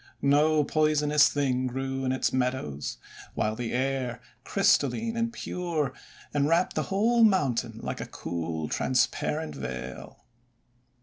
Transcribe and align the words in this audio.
No 0.23 0.63
poisonous 0.63 1.29
thing 1.29 1.67
grew 1.67 2.03
in 2.05 2.11
its 2.11 2.33
meadows; 2.33 2.97
while 3.35 3.55
the 3.55 3.71
air, 3.71 4.19
crystal 4.43 4.89
line 4.89 5.15
and 5.15 5.31
pure, 5.31 5.93
enwrapped 6.33 6.73
the 6.73 6.81
whole 6.89 7.23
mountain 7.23 7.79
like 7.83 8.01
a 8.01 8.07
cool, 8.07 8.67
transparent 8.67 9.53
veil. 9.53 10.25